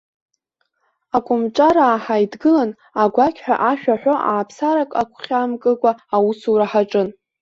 [1.17, 7.07] Акомҿараа ҳаидгыланы, агәақьҳәа ашәа ҳәо, ааԥсарак агәхьаа мкыкәан аусура ҳаҿын.